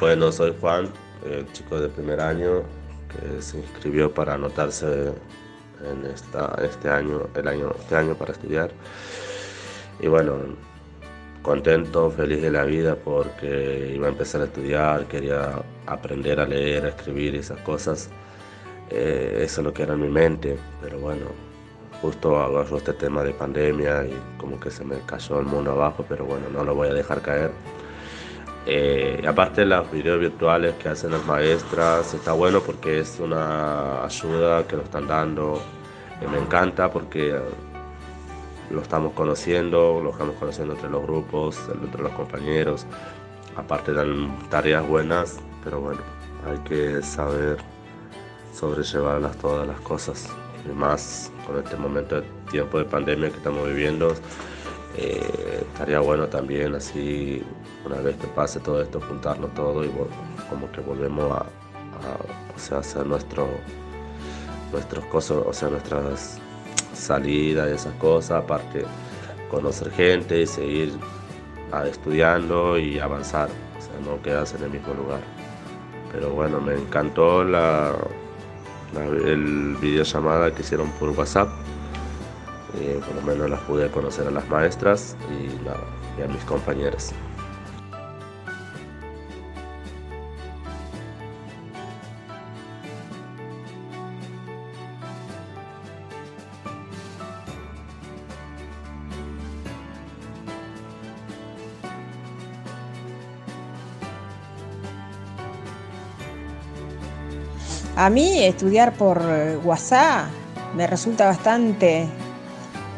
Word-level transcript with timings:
Bueno, 0.00 0.32
soy 0.32 0.52
Juan, 0.60 0.88
el 1.24 1.50
chico 1.52 1.80
de 1.80 1.88
primer 1.88 2.20
año 2.20 2.62
que 3.08 3.40
se 3.40 3.58
inscribió 3.58 4.12
para 4.12 4.34
anotarse 4.34 5.12
en 5.88 6.04
esta, 6.12 6.58
este 6.62 6.88
año, 6.90 7.28
el 7.36 7.46
año, 7.46 7.72
este 7.78 7.94
año 7.94 8.14
para 8.16 8.32
estudiar. 8.32 8.72
Y 10.00 10.08
bueno, 10.08 10.34
contento, 11.42 12.10
feliz 12.10 12.42
de 12.42 12.50
la 12.50 12.64
vida 12.64 12.96
porque 12.96 13.92
iba 13.94 14.08
a 14.08 14.10
empezar 14.10 14.40
a 14.40 14.44
estudiar, 14.46 15.06
quería 15.06 15.62
aprender 15.86 16.40
a 16.40 16.46
leer, 16.46 16.86
a 16.86 16.88
escribir 16.88 17.36
esas 17.36 17.60
cosas. 17.60 18.10
Eh, 18.90 19.42
eso 19.44 19.60
es 19.60 19.64
lo 19.64 19.72
que 19.72 19.84
era 19.84 19.94
en 19.94 20.00
mi 20.00 20.08
mente, 20.08 20.58
pero 20.82 20.98
bueno, 20.98 21.26
justo 22.02 22.36
agarró 22.36 22.78
este 22.78 22.94
tema 22.94 23.22
de 23.22 23.32
pandemia 23.32 24.04
y 24.06 24.18
como 24.38 24.58
que 24.58 24.72
se 24.72 24.84
me 24.84 24.98
cayó 25.06 25.38
el 25.38 25.46
mundo 25.46 25.70
abajo, 25.70 26.04
pero 26.08 26.24
bueno, 26.24 26.46
no 26.52 26.64
lo 26.64 26.74
voy 26.74 26.88
a 26.88 26.94
dejar 26.94 27.22
caer. 27.22 27.52
Eh, 28.66 29.22
aparte 29.28 29.66
los 29.66 29.90
videos 29.90 30.20
virtuales 30.20 30.74
que 30.76 30.88
hacen 30.88 31.10
las 31.10 31.24
maestras, 31.26 32.14
está 32.14 32.32
bueno 32.32 32.60
porque 32.60 33.00
es 33.00 33.20
una 33.20 34.04
ayuda 34.04 34.66
que 34.66 34.76
nos 34.76 34.86
están 34.86 35.06
dando. 35.06 35.60
y 36.22 36.26
me 36.26 36.38
encanta 36.38 36.90
porque 36.90 37.38
lo 38.70 38.80
estamos 38.80 39.12
conociendo, 39.12 40.00
lo 40.02 40.10
estamos 40.10 40.36
conociendo 40.36 40.74
entre 40.74 40.90
los 40.90 41.02
grupos, 41.02 41.58
entre 41.82 42.02
los 42.02 42.12
compañeros. 42.12 42.86
Aparte 43.56 43.92
dan 43.92 44.48
tareas 44.48 44.86
buenas, 44.86 45.38
pero 45.62 45.80
bueno, 45.80 46.00
hay 46.48 46.58
que 46.68 47.02
saber 47.02 47.58
sobrellevarlas 48.54 49.36
todas 49.38 49.66
las 49.66 49.80
cosas. 49.80 50.28
Y 50.68 50.72
más 50.72 51.30
con 51.46 51.58
este 51.58 51.76
momento 51.76 52.20
de 52.20 52.26
tiempo 52.50 52.78
de 52.78 52.84
pandemia 52.84 53.30
que 53.30 53.36
estamos 53.36 53.66
viviendo, 53.68 54.14
eh, 54.96 55.64
estaría 55.72 56.00
bueno 56.00 56.26
también 56.28 56.74
así, 56.74 57.42
una 57.84 57.96
vez 57.96 58.16
que 58.16 58.26
pase 58.28 58.60
todo 58.60 58.80
esto, 58.82 59.00
juntarlo 59.00 59.48
todo 59.48 59.84
y 59.84 59.90
como 60.48 60.70
que 60.72 60.80
volvemos 60.80 61.32
a, 61.32 61.46
hacer 62.78 63.06
nuestro, 63.06 63.48
nuestros 64.72 65.04
cosas, 65.06 65.38
o 65.44 65.52
sea, 65.52 65.68
nuestras 65.70 66.38
salida 66.94 67.66
de 67.66 67.74
esas 67.74 67.94
cosas, 67.94 68.42
aparte 68.42 68.84
conocer 69.50 69.90
gente 69.92 70.42
y 70.42 70.46
seguir 70.46 70.92
ah, 71.72 71.86
estudiando 71.86 72.78
y 72.78 72.98
avanzar, 72.98 73.48
o 73.48 73.80
sea, 73.80 73.94
no 74.04 74.20
quedarse 74.22 74.56
en 74.56 74.64
el 74.64 74.70
mismo 74.70 74.94
lugar. 74.94 75.20
Pero 76.12 76.30
bueno, 76.30 76.60
me 76.60 76.74
encantó 76.74 77.44
la, 77.44 77.92
el 78.96 79.76
videollamada 79.80 80.54
que 80.54 80.62
hicieron 80.62 80.88
por 80.92 81.10
WhatsApp. 81.10 81.48
Eh, 82.80 83.00
por 83.06 83.14
lo 83.14 83.22
menos 83.22 83.48
las 83.48 83.60
pude 83.60 83.90
conocer 83.90 84.26
a 84.26 84.30
las 84.30 84.48
maestras 84.48 85.16
y 85.30 86.22
a 86.22 86.26
mis 86.26 86.44
compañeros. 86.44 87.12
A 107.96 108.10
mí 108.10 108.42
estudiar 108.42 108.92
por 108.94 109.22
WhatsApp 109.64 110.26
me 110.76 110.86
resulta 110.88 111.26
bastante, 111.26 112.08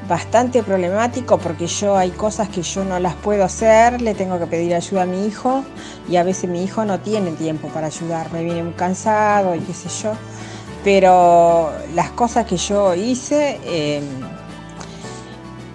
bastante 0.09 0.63
problemático 0.63 1.39
porque 1.39 1.67
yo 1.67 1.97
hay 1.97 2.11
cosas 2.11 2.49
que 2.49 2.63
yo 2.63 2.85
no 2.85 2.99
las 2.99 3.15
puedo 3.15 3.45
hacer, 3.45 4.01
le 4.01 4.15
tengo 4.15 4.39
que 4.39 4.47
pedir 4.47 4.75
ayuda 4.75 5.03
a 5.03 5.07
mi 5.07 5.27
hijo 5.27 5.65
y 6.09 6.17
a 6.17 6.23
veces 6.23 6.49
mi 6.49 6.63
hijo 6.63 6.85
no 6.85 7.01
tiene 7.01 7.33
tiempo 7.33 7.69
para 7.69 7.89
ayudarme, 7.89 8.45
viene 8.45 8.63
muy 8.63 8.75
cansado 8.75 9.55
y 9.55 9.61
qué 9.61 9.75
sé 9.75 9.89
yo. 10.03 10.13
Pero 10.85 11.73
las 11.95 12.11
cosas 12.11 12.47
que 12.47 12.57
yo 12.57 12.95
hice, 12.95 13.59
em, 13.65 14.05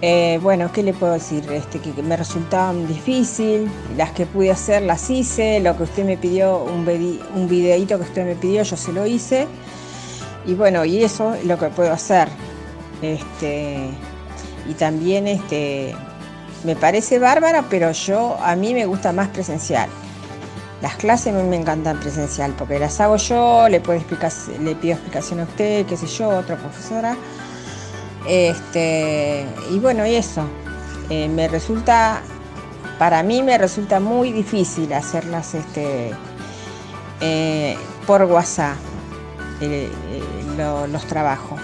eh, 0.00 0.38
bueno, 0.42 0.72
¿qué 0.72 0.82
le 0.82 0.94
puedo 0.94 1.12
decir? 1.12 1.44
Este, 1.52 1.78
que, 1.78 2.02
me 2.02 2.16
resultaban 2.16 2.88
difícil, 2.88 3.70
las 3.96 4.12
que 4.12 4.26
pude 4.26 4.50
hacer 4.50 4.82
las 4.82 5.10
hice, 5.10 5.60
lo 5.60 5.76
que 5.76 5.82
usted 5.82 6.04
me 6.04 6.16
pidió, 6.16 6.64
un, 6.64 6.88
un 7.34 7.48
videíto 7.48 7.98
que 7.98 8.04
usted 8.04 8.24
me 8.24 8.34
pidió, 8.36 8.62
yo 8.62 8.76
se 8.76 8.92
lo 8.92 9.06
hice. 9.06 9.46
Y 10.46 10.54
bueno, 10.54 10.84
y 10.84 11.04
eso 11.04 11.34
es 11.34 11.44
lo 11.44 11.58
que 11.58 11.68
puedo 11.68 11.92
hacer. 11.92 12.28
Este, 13.02 13.90
y 14.68 14.74
también 14.74 15.26
este, 15.26 15.94
me 16.64 16.76
parece 16.76 17.18
bárbara, 17.18 17.64
pero 17.68 17.92
yo, 17.92 18.36
a 18.40 18.56
mí 18.56 18.74
me 18.74 18.86
gusta 18.86 19.12
más 19.12 19.28
presencial. 19.28 19.88
Las 20.80 20.96
clases 20.96 21.32
me, 21.32 21.42
me 21.44 21.56
encantan 21.56 22.00
presencial 22.00 22.52
porque 22.58 22.78
las 22.78 23.00
hago 23.00 23.16
yo, 23.16 23.68
le, 23.68 23.80
puedo 23.80 23.98
explicar, 23.98 24.32
le 24.60 24.74
pido 24.74 24.94
explicación 24.94 25.40
a 25.40 25.44
usted, 25.44 25.86
qué 25.86 25.96
sé 25.96 26.06
yo, 26.06 26.28
otra 26.28 26.56
profesora 26.56 27.16
este, 28.26 29.46
y 29.70 29.78
bueno, 29.78 30.06
y 30.06 30.14
eso. 30.14 30.44
Eh, 31.10 31.28
me 31.28 31.48
resulta, 31.48 32.22
para 32.98 33.22
mí 33.22 33.42
me 33.42 33.58
resulta 33.58 34.00
muy 34.00 34.32
difícil 34.32 34.92
hacerlas 34.92 35.54
este, 35.54 36.12
eh, 37.20 37.76
por 38.06 38.22
WhatsApp, 38.22 38.76
eh, 39.60 39.90
los 40.90 41.04
trabajos. 41.06 41.60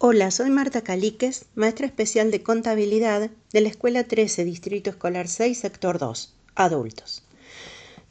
Hola, 0.00 0.30
soy 0.30 0.50
Marta 0.50 0.82
Caliques, 0.82 1.46
maestra 1.56 1.84
especial 1.84 2.30
de 2.30 2.40
contabilidad 2.40 3.30
de 3.52 3.60
la 3.60 3.68
Escuela 3.68 4.04
13, 4.04 4.44
Distrito 4.44 4.90
Escolar 4.90 5.26
6, 5.26 5.58
Sector 5.58 5.98
2, 5.98 6.34
adultos. 6.54 7.24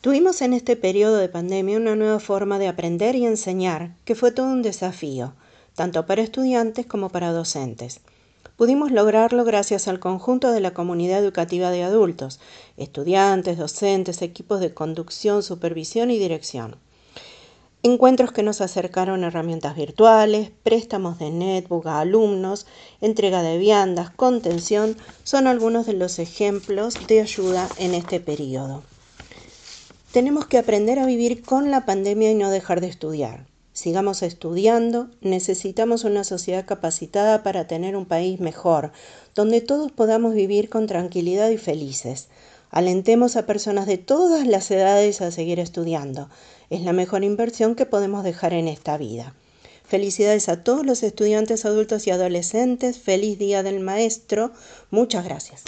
Tuvimos 0.02 0.42
en 0.42 0.52
este 0.52 0.76
periodo 0.76 1.16
de 1.16 1.30
pandemia 1.30 1.78
una 1.78 1.96
nueva 1.96 2.20
forma 2.20 2.60
de 2.60 2.68
aprender 2.68 3.16
y 3.16 3.26
enseñar, 3.26 3.96
que 4.04 4.16
fue 4.16 4.34
todo 4.34 4.48
un 4.48 4.64
desafío, 4.64 5.32
tanto 5.76 6.06
para 6.06 6.24
estudiantes 6.24 6.86
como 6.86 7.08
para 7.08 7.32
docentes. 7.32 8.02
Pudimos 8.58 8.92
lograrlo 8.92 9.46
gracias 9.46 9.88
al 9.88 10.02
conjunto 10.02 10.52
de 10.52 10.60
la 10.60 10.74
comunidad 10.74 11.20
educativa 11.20 11.72
de 11.72 11.84
adultos, 11.84 12.42
estudiantes, 12.76 13.58
docentes, 13.58 14.22
equipos 14.22 14.60
de 14.60 14.74
conducción, 14.74 15.42
supervisión 15.42 16.12
y 16.12 16.20
dirección. 16.20 16.76
Encuentros 17.84 18.32
que 18.32 18.42
nos 18.42 18.60
acercaron 18.62 19.24
herramientas 19.24 19.76
virtuales, 19.76 20.52
préstamos 20.64 21.20
de 21.20 21.30
netbook 21.30 21.86
a 21.86 22.00
alumnos, 22.00 22.66
entrega 23.02 23.44
de 23.44 23.60
viandas, 23.60 24.10
contención, 24.10 24.98
son 25.24 25.46
algunos 25.46 25.86
de 25.86 25.94
los 25.94 26.18
ejemplos 26.18 26.96
de 27.08 27.22
ayuda 27.22 27.70
en 27.78 27.94
este 27.94 28.20
periodo. 28.20 28.84
Tenemos 30.12 30.48
que 30.48 30.58
aprender 30.58 30.98
a 30.98 31.06
vivir 31.06 31.44
con 31.44 31.70
la 31.70 31.86
pandemia 31.86 32.32
y 32.32 32.36
no 32.36 32.50
dejar 32.50 32.82
de 32.82 32.88
estudiar. 32.88 33.46
Sigamos 33.74 34.24
estudiando, 34.24 35.10
necesitamos 35.22 36.04
una 36.04 36.24
sociedad 36.24 36.66
capacitada 36.66 37.44
para 37.44 37.68
tener 37.68 37.96
un 37.96 38.08
país 38.08 38.40
mejor, 38.40 38.92
donde 39.36 39.62
todos 39.62 39.92
podamos 39.92 40.34
vivir 40.34 40.68
con 40.70 40.88
tranquilidad 40.88 41.52
y 41.52 41.58
felices. 41.58 42.28
Alentemos 42.70 43.36
a 43.36 43.46
personas 43.46 43.86
de 43.88 43.98
todas 43.98 44.46
las 44.46 44.70
edades 44.72 45.22
a 45.22 45.32
seguir 45.32 45.60
estudiando. 45.60 46.30
Es 46.70 46.82
la 46.82 46.94
mejor 46.94 47.24
inversión 47.24 47.76
que 47.76 47.86
podemos 47.86 48.24
dejar 48.24 48.54
en 48.54 48.68
esta 48.68 48.98
vida. 48.98 49.34
Felicidades 49.86 50.50
a 50.50 50.64
todos 50.64 50.86
los 50.86 51.02
estudiantes 51.02 51.64
adultos 51.66 52.08
y 52.08 52.12
adolescentes. 52.12 53.00
Feliz 53.00 53.40
Día 53.40 53.64
del 53.64 53.80
Maestro. 53.80 54.52
Muchas 54.92 55.24
gracias. 55.24 55.64